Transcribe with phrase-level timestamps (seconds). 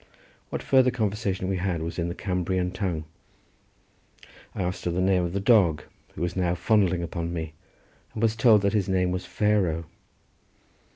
[0.49, 3.03] What further conversation we had was in the Cambrian tongue.
[4.55, 5.83] I asked the name of the dog,
[6.15, 7.53] who was now fondling upon me,
[8.15, 9.85] and was told that his name was Pharaoh.